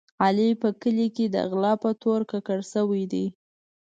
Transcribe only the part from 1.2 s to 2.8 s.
د غلا په تور ککړ